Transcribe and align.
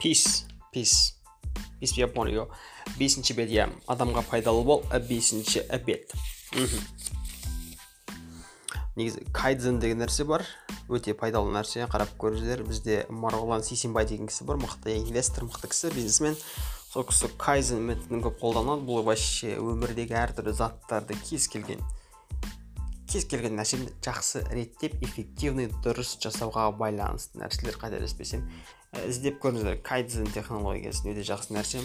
peace. 0.00 0.44
Peace. 0.72 1.14
Peace 1.80 1.94
be 1.96 2.02
upon 2.06 2.30
you. 2.30 2.46
Бесінші 2.96 3.34
бет 3.36 3.50
иә 3.52 3.68
адамға 3.90 4.22
пайдалы 4.30 4.62
бол 4.64 4.80
бесінші 5.08 5.60
бет 5.84 6.14
негізі 8.96 9.26
кайдзен 9.36 9.78
деген 9.78 10.00
нәрсе 10.02 10.24
бар 10.26 10.42
өте 10.88 11.12
пайдалы 11.14 11.52
нәрсе 11.54 11.84
қарап 11.92 12.16
көріңіздер 12.18 12.64
бізде 12.66 12.96
марғұлан 13.12 13.62
сейсенбай 13.66 14.08
деген 14.08 14.30
кісі 14.30 14.48
бар 14.48 14.58
мықты 14.62 14.96
инвестор 14.96 15.46
мықты 15.46 15.70
кісі 15.70 15.92
бизнесмен 15.94 16.34
сол 16.88 17.06
кісі 17.06 17.30
кайдзен 17.38 17.84
методын 17.92 18.24
көп 18.24 18.40
қолданады 18.40 18.88
бұл 18.88 19.04
вообще 19.06 19.54
өмірдегі 19.60 20.16
әртүрлі 20.24 20.56
заттарды 20.56 21.18
кез 21.28 21.46
келген 21.52 21.84
кез 23.08 23.24
келген 23.24 23.56
нәрсені 23.56 23.88
жақсы 24.04 24.42
реттеп 24.52 24.98
эффективный 25.04 25.70
дұрыс 25.84 26.18
жасауға 26.20 26.68
байланысты 26.76 27.40
нәрселер 27.40 27.78
қателеспесем 27.80 28.44
іздеп 29.08 29.38
көріңіздер 29.42 29.80
кайдзен 29.86 30.28
технологиясын 30.34 31.08
өте 31.14 31.24
жақсы 31.28 31.56
нәрсе? 31.56 31.80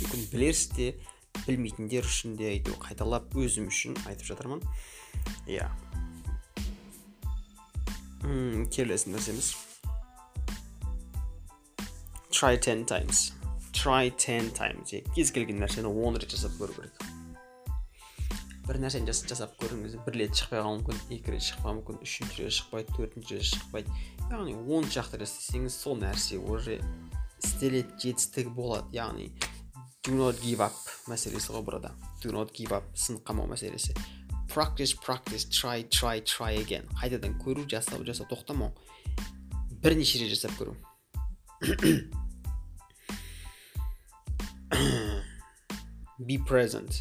Мүмкін 0.00 0.26
білерсіз 0.32 0.72
де 0.74 0.88
білмейтіндер 1.46 2.06
үшін 2.08 2.34
де 2.40 2.50
әйтеуір 2.56 2.80
қайталап 2.82 3.34
өзім 3.38 3.70
үшін 3.70 3.94
айтып 4.08 4.32
жатырмын. 4.32 4.62
Иә. 5.46 5.70
Келесі 8.74 9.14
нәрсеміз. 9.14 9.54
Try 12.34 12.58
ten 12.58 12.82
times. 12.84 13.30
Try 13.72 14.10
ten 14.10 14.50
times. 14.56 14.96
Кез 15.14 15.30
келген 15.30 15.62
нәрсені 15.62 15.92
он 15.92 16.18
рет 16.18 16.34
жасап 16.34 16.58
көру 16.58 16.74
керек. 16.80 17.05
Бір 18.76 18.84
нәрсені 18.84 19.08
жасап 19.08 19.54
көріңіз 19.56 19.94
бір 20.04 20.18
рет 20.20 20.36
шықпай 20.36 20.60
қалуы 20.60 20.82
мүмкін 20.82 20.98
екі 21.16 21.32
рет 21.32 21.40
шықпауы 21.46 21.78
мүмкін 21.78 21.96
үшінші 22.04 22.44
рет 22.44 22.52
шықпайды 22.52 22.92
төртінші 22.92 23.38
рет 23.38 23.46
шықпайды. 23.48 23.88
Яғни 24.28 24.52
он 24.76 24.84
шақты 24.92 25.16
рет 25.22 25.30
істесеңіз 25.30 25.72
сол 25.72 25.96
нәрсе 26.02 26.36
уже 26.36 26.74
істеледі 27.40 27.96
жетістігі 28.02 28.52
болады. 28.52 28.92
Яғни 28.92 29.32
do 30.04 30.12
not 30.18 30.36
give 30.44 30.60
up 30.60 30.76
мәселесі 31.08 31.56
ғой 31.56 31.64
burada. 31.64 31.96
Do 32.20 32.28
not 32.36 32.52
give 32.52 32.76
up 32.76 32.84
сынып 32.92 33.24
қалмау 33.24 33.48
мәселесі. 33.54 33.96
Practice 34.52 34.92
practice 35.00 35.48
try 35.48 35.80
try 35.88 36.20
try 36.20 36.60
again. 36.60 36.84
Қайтадан 37.00 37.40
көру 37.40 37.64
жасау 37.64 38.04
жасау 38.04 38.28
тоқтамау. 38.28 38.76
Бірнеше 39.80 40.20
рет 40.20 40.36
жасап 40.36 40.52
көру. 40.60 40.76
Be 46.18 46.38
present. 46.44 47.00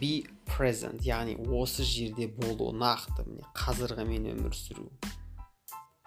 Be 0.00 0.26
present. 0.46 1.02
Яғни 1.04 1.36
осы 1.60 1.84
жерде 1.86 2.28
болу 2.28 2.72
нақты. 2.76 3.24
Міне 3.26 3.46
қазіргімен 3.56 4.28
өмір 4.34 4.56
сүру. 4.56 4.90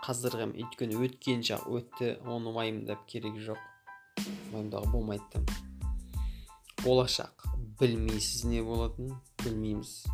Қазіргі 0.04 0.50
өйткені 0.64 1.00
өткен 1.06 1.44
шақ 1.46 1.68
өтті 1.80 2.14
оны 2.26 2.54
уайымдап 2.54 3.06
керек 3.10 3.40
жоқ. 3.44 3.60
Уайымдауға 4.54 4.92
болмайды 4.94 5.44
болашақ. 6.84 7.50
Білмейсіз 7.80 8.46
не 8.46 8.64
болатынын 8.64 9.20
білмейміз. 9.44 10.06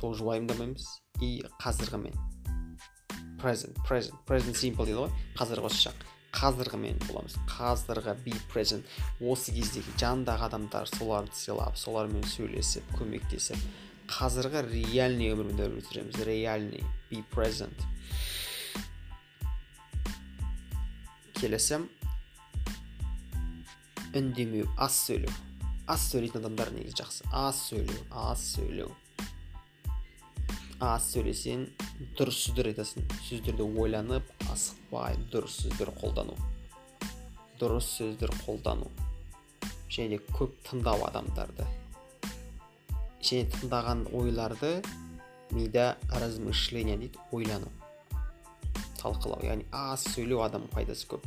Тоже 0.00 0.24
уайымдамаймыз. 0.24 0.88
И 1.20 1.42
қазіргімен 1.60 2.16
present 3.38 3.74
present 3.86 4.14
present 4.26 4.56
simple 4.58 4.86
дейді 4.86 5.04
ғой. 5.04 5.12
Қазіргі 5.38 5.70
осы 5.70 5.88
шақ. 5.88 6.06
Қазіргімен 6.36 7.00
боламыз. 7.08 7.38
Қазіргі 7.48 8.14
be 8.24 8.38
present. 8.52 8.84
Осы 9.20 9.52
кездегі 9.56 9.96
жанындағы 10.00 10.48
адамдар 10.50 10.88
соларды 10.90 11.36
сыйлап 11.36 11.76
солармен 11.80 12.24
сөйлесіп 12.28 12.96
көмектесіп 12.98 13.60
қазіргі 14.08 14.62
реальный 14.70 15.32
өмірмен 15.34 15.60
өмір 15.66 15.84
сүреміз 15.84 16.22
реальный 16.24 16.84
be 17.10 17.20
present. 17.34 17.84
Келесі 21.36 21.82
үндемеу 24.16 24.66
аз 24.80 24.96
сөйлеу. 25.06 25.32
Аз 25.88 26.08
сөйлейтін 26.10 26.42
адамдар 26.42 26.72
негізі 26.74 27.02
жақсы. 27.02 27.28
Аз 27.32 27.60
сөйлеу 27.68 28.00
аз 28.10 28.42
сөйлеу. 28.56 28.90
Аз 30.78 31.08
сөйлесең 31.10 31.64
дұрыс 32.18 32.38
сөздер 32.44 32.68
айтасың. 32.70 33.02
Сөздерді 33.26 33.64
ойланып 33.82 34.28
асықпай 34.52 35.16
дұрыс 35.32 35.56
сөздер 35.64 35.90
қолдану. 35.98 36.36
Дұрыс 37.58 37.88
сөздер 37.98 38.30
қолдану. 38.44 38.86
Және 39.90 40.20
көп 40.36 40.54
тыңдау 40.68 41.02
адамдарды. 41.08 41.66
Және 43.18 43.48
тыңдаған 43.56 44.06
ойларды 44.14 44.76
мида 45.50 45.96
размышление 46.14 46.96
дейді 47.00 47.18
ойлану. 47.32 47.72
Талқылау 49.02 49.42
яғни 49.46 49.66
аз 49.74 50.06
сөйлеу 50.14 50.44
адам 50.46 50.70
пайдасы 50.70 51.10
көп. 51.10 51.26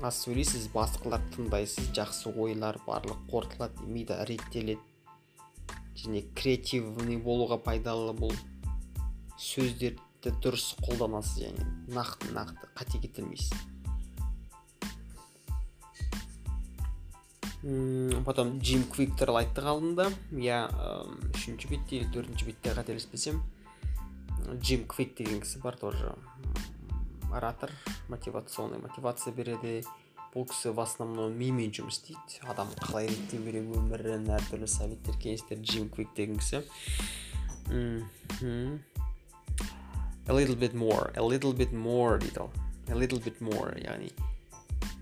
Аз 0.00 0.22
сөйлейсіз 0.24 0.70
басқаларды 0.72 1.34
тыңдайсыз 1.36 1.92
жақсы 1.92 2.32
ойлар 2.32 2.80
барлық 2.86 3.20
қорытылады 3.28 3.84
мида 3.84 4.24
реттеледі. 4.24 4.80
Және 5.98 6.22
креативный 6.38 7.18
болуға 7.22 7.58
пайдалы 7.62 8.14
бұл 8.18 8.34
сөздерді 9.38 10.34
дұрыс 10.44 10.72
қолданасыз 10.84 11.44
және 11.48 11.66
нақты 11.94 12.32
нақты 12.36 12.70
қате 12.78 13.02
кетірмейсіз 13.02 13.52
потом 18.24 18.58
джим 18.62 18.84
квик 18.94 19.16
туралы 19.18 19.44
айттық 19.44 19.66
алдында 19.74 20.10
иә 20.32 20.64
үшінші 21.34 21.72
бетте 21.74 21.98
или 21.98 22.10
төртінші 22.14 22.46
бетте 22.52 22.74
қателеспесем 22.76 23.42
джим 24.56 24.86
квик 24.88 25.16
деген 25.16 25.40
кісі 25.40 25.60
бар 25.60 25.76
тоже. 25.76 26.14
Оратор 27.32 27.70
мотивационный 28.08 28.78
мотивация 28.78 29.32
береді. 29.32 29.84
Бұл 30.34 30.44
кісі 30.48 30.70
в 30.76 30.80
основном 30.82 31.32
мимен 31.38 31.70
жұмыс 31.72 31.98
істейді. 31.98 32.40
Адам 32.48 32.68
қалай 32.76 33.08
реттеу 33.08 33.40
керек 33.46 33.64
өмірін 33.72 34.28
әртүрлі 34.36 34.68
советтер 34.68 35.16
кеңестер 35.16 35.58
джим 35.62 35.88
квик 35.88 36.12
деген 36.16 36.36
кісі. 36.38 36.62
A 40.28 40.32
little 40.36 40.56
bit 40.56 40.74
more 40.74 41.12
a 41.16 41.22
little 41.24 41.54
bit 41.56 41.72
more 41.72 42.18
дейді 42.20 42.40
ол. 42.44 42.50
A 42.88 42.94
little 42.94 43.20
bit 43.24 43.40
more 43.40 43.72
яғни 43.80 44.12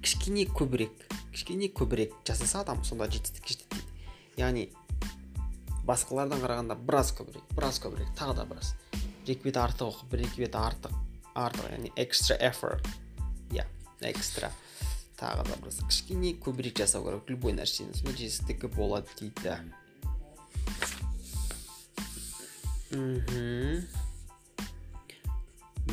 кішкене 0.03 0.47
көбірек 0.47 0.95
кішкене 1.35 1.69
көбірек 1.75 2.15
жасаса 2.27 2.61
адам 2.63 2.85
сонда 2.85 3.11
жетістікке 3.11 3.55
жетеді 3.55 3.67
дейді. 3.75 3.89
Яғни 4.39 4.69
басқалардан 5.87 6.43
қарағанда 6.43 6.79
біраз 6.79 7.11
көбірек 7.19 7.43
біраз 7.55 7.81
көбірек 7.83 8.15
тағы 8.19 8.37
да 8.39 8.45
біраз. 8.47 8.75
Бір 9.27 9.35
екі 9.35 9.49
бет 9.51 9.59
артық 9.59 9.91
оқып 9.91 10.15
бір 10.15 10.23
екі 10.29 10.47
бет 10.47 10.55
артық 10.55 10.95
артық 11.35 11.67
яғни 11.75 11.91
extra 11.99 12.39
effort. 12.39 12.87
Иә 13.51 13.67
экстра 14.07 14.51
тағы 15.17 15.45
да 15.49 15.57
біраз 15.63 15.81
кішкене 15.89 16.35
көбірек 16.43 16.77
жасау 16.83 17.07
керек. 17.07 17.31
Любой 17.33 17.55
нәрсені 17.57 17.97
сонда 17.97 18.17
жетістігі 18.19 18.71
болады 18.77 19.09
дейді. 19.19 19.57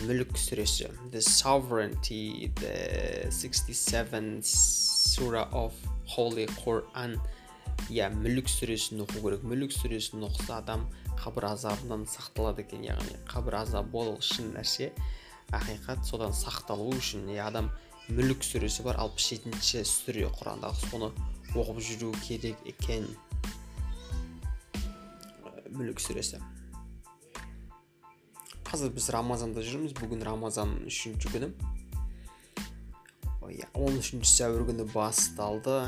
Мүлік 0.04 0.36
сүресі. 0.38 0.90
The 1.14 1.22
sovereignty 1.22 2.52
the 2.60 3.32
67 3.32 4.44
surah 4.44 5.48
of 5.52 5.74
holy 6.16 6.48
quran. 6.64 7.18
Иә 7.90 8.10
мүлік 8.14 8.48
сүресін 8.52 9.04
оқу 9.06 9.24
керек. 9.24 9.44
Мүлік 9.48 9.74
сүресін 9.76 10.28
оқыса 10.28 10.60
адам 10.60 10.86
қабір 11.20 11.50
азабынан 11.54 12.06
сақталады 12.10 12.64
екен 12.64 12.84
яғни 12.86 13.18
қабір 13.30 13.62
азабы 13.64 14.00
ол 14.00 14.18
шын 14.22 14.54
нәрсе. 14.58 14.92
Ақиқат 15.54 16.04
содан 16.08 16.34
сақталу 16.36 16.92
үшін 16.96 17.28
иә 17.34 17.48
адам 17.48 17.72
мүлік 18.12 18.44
сүресі 18.44 18.84
бар 18.84 18.98
алпыс 19.00 19.30
жетінші 19.32 19.84
сүре 19.88 20.26
құрандағы 20.36 20.90
соны 20.90 21.08
оқып 21.56 21.80
жүру 21.86 22.10
керек 22.26 22.60
екен. 22.68 23.06
Мүлік 25.72 26.02
сүресі. 26.04 26.42
Қазір 28.68 28.92
біз 28.94 29.08
рамазанда 29.14 29.64
жүрміз. 29.64 29.96
Бүгін 30.02 30.26
рамазанның 30.28 30.90
үшінші 30.92 31.32
күні. 31.32 31.50
Иә 33.54 33.70
он 33.78 34.00
үшінші 34.02 34.32
сәуір 34.34 34.68
күні 34.72 34.88
басталды. 34.92 35.80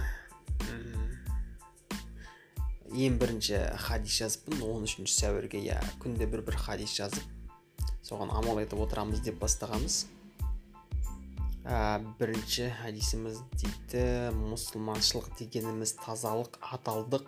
Ең 2.96 3.20
бірінші 3.20 3.60
хадис 3.90 4.20
жазыппын. 4.22 4.62
Он 4.64 4.86
үшінші 4.88 5.18
сәуірге 5.20 5.66
иә 5.66 5.82
күнде 6.00 6.30
бір 6.30 6.46
бір 6.48 6.62
хадис 6.62 6.96
жазып 6.96 7.26
соған 8.06 8.30
амал 8.38 8.62
етіп 8.62 8.86
отырамыз 8.86 9.24
деп 9.26 9.42
бастағанбыз. 9.42 10.06
Ә, 11.66 12.00
бірінші 12.20 12.70
хадисіміз 12.82 13.42
дейді 13.58 14.06
мұсылманшылық 14.38 15.32
дегеніміз 15.40 15.96
тазалық 15.98 16.60
адалдық 16.62 17.26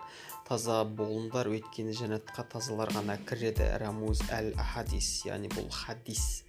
таза 0.48 0.84
болыңдар 0.86 1.50
өйткені 1.50 1.94
жәннатқа 1.98 2.46
тазалар 2.54 2.92
ғана 2.94 3.18
кіреді 3.28 3.66
рамуз 3.82 4.22
әл 4.32 4.52
хадис 4.74 5.26
яғни 5.26 5.50
бұл 5.56 5.66
хадис 5.74 6.44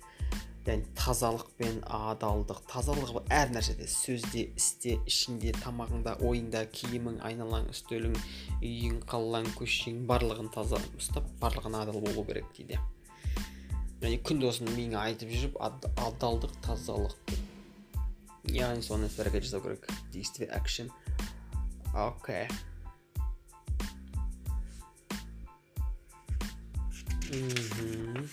яғни 0.69 0.86
тазалық 0.94 1.47
пен 1.57 1.81
адалдық 1.89 2.62
тазалық 2.69 3.13
бұл 3.15 3.33
әр 3.33 3.50
нәрседе 3.56 3.88
сөзде 3.89 4.45
істе 4.59 5.00
ішінде 5.09 5.56
тамағыңда 5.57 6.19
ойыңда 6.30 6.65
киімің 6.75 7.18
айналаң 7.25 7.71
үстелің 7.74 8.13
үйің 8.62 9.01
қалаң 9.09 9.50
көшең 9.57 10.03
барлығын 10.09 10.53
таза 10.53 10.77
ұстап 11.00 11.25
барлығына 11.42 11.85
адал 11.88 12.03
болу 12.06 12.25
керек 12.27 12.53
дейді. 12.57 12.77
Және 14.03 14.21
күнде 14.24 14.51
осыны 14.51 14.75
миыңа 14.77 15.01
айтып 15.09 15.33
жүріп 15.33 15.57
адалдық 16.06 16.53
тазалық 16.63 17.18
деп 18.49 18.57
яғни 18.57 18.81
соны 18.81 19.05
іс 19.05 19.19
әрекет 19.21 19.45
жасау 19.45 19.61
керек 19.61 19.85
действие 20.11 20.49
action. 20.49 20.89
Окей 21.93 22.47
мхм 27.29 28.25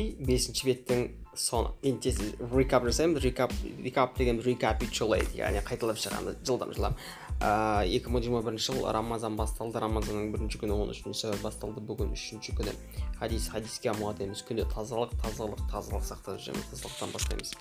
и 0.00 0.06
бесінші 0.18 0.66
беттің 0.70 1.04
соны 1.36 1.74
енді 1.84 2.08
тез 2.08 2.22
рекап 2.54 2.86
жасаймыз 2.88 3.20
рекап 3.22 3.52
рекап 3.84 4.16
дегеніміз 4.16 4.48
recapitulate. 4.48 5.36
Яғни 5.36 5.60
қайталап 5.66 6.00
шығамыз 6.00 6.40
жылдам 6.46 6.72
жылдам 6.72 6.96
екі 7.40 8.12
мың 8.12 8.22
жиырма 8.24 8.42
бірінші 8.46 8.72
жыл 8.72 8.86
рамазан 8.94 9.36
басталды. 9.36 9.80
Рамазанның 9.82 10.30
бірінші 10.34 10.60
күні 10.62 10.76
он 10.76 10.92
үшінші 10.94 11.34
басталды. 11.42 11.82
Бүгін 11.84 12.14
үшінші 12.14 12.54
күні. 12.58 12.74
Хадис 13.18 13.48
хадиске 13.52 13.90
амуат 13.92 14.18
дейміз 14.22 14.44
күнде 14.46 14.64
тазалық 14.70 15.14
тазалық 15.22 15.64
тазалық 15.72 16.04
сақтап 16.06 16.40
жүреміз 16.40 16.70
тазалықтан 16.72 17.14
бастаймыз. 17.14 17.54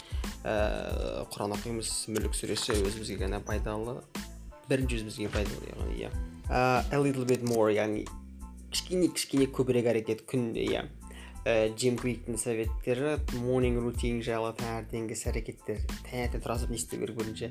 Ііі 0.43 1.27
құран 1.33 1.55
оқимыз. 1.57 1.93
Мүлік 2.13 2.37
сүресі 2.37 2.77
өзімізге 2.79 3.19
ғана 3.25 3.41
пайдалы. 3.43 3.99
Бірінші 4.69 5.01
өзімізге 5.01 5.31
пайдалы 5.33 5.71
яғни 5.73 6.01
иә. 6.05 6.11
A 6.49 6.99
little 6.99 7.25
bit 7.25 7.43
more 7.43 7.71
яғни 7.73 8.05
кішкене 8.71 9.09
кішкене 9.13 9.47
көбірек 9.51 9.89
әрекет 9.91 10.23
күнде 10.29 10.63
иә. 10.63 10.87
Джим 11.75 11.97
квиктің 11.99 12.37
советтері 12.39 13.17
morning 13.43 13.75
routine 13.75 14.23
жайлы 14.23 14.53
таңертеңгі 14.61 15.11
іс 15.11 15.25
әрекеттер 15.27 15.81
таңертең 16.07 16.39
тұра 16.45 16.55
не 16.69 16.77
істеу 16.79 17.01
керек 17.01 17.17
бірінші? 17.19 17.49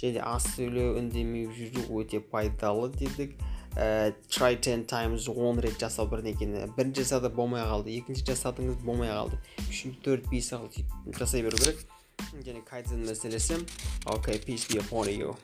Және 0.00 0.22
аз 0.22 0.46
сөйлеу 0.54 0.96
үндемей 1.00 1.48
жүру 1.52 2.00
өте 2.00 2.20
пайдалы 2.20 2.90
дедік. 2.94 3.36
Ә, 3.76 4.14
try 4.30 4.56
ten 4.58 4.86
times 4.86 5.28
он 5.28 5.60
рет 5.60 5.78
жасау 5.78 6.08
бірдеңені 6.10 6.64
бірінші 6.74 7.04
жасады 7.04 7.28
болмай 7.30 7.62
қалды 7.62 7.94
екінші 7.98 8.24
жасадыңыз 8.32 8.80
болмай 8.82 9.12
қалды. 9.12 9.38
Үшінші 9.68 10.00
төрт 10.02 10.26
бес 10.32 10.52
алты 10.56 10.86
жасай 11.18 11.44
беру 11.46 11.60
керек. 11.60 11.84
Және 12.42 12.64
кайдзен 12.66 13.04
мәселесі. 13.06 13.60
Окей 14.06 14.40
peace 14.42 14.66
be 14.72 14.80
upon 14.82 15.08
you. 15.12 15.36